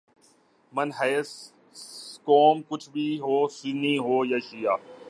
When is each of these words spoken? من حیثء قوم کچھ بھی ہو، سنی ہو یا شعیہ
من 0.73 0.89
حیثء 0.99 1.31
قوم 2.27 2.61
کچھ 2.69 2.89
بھی 2.89 3.07
ہو، 3.19 3.47
سنی 3.57 3.97
ہو 3.99 4.23
یا 4.25 4.37
شعیہ 4.49 4.73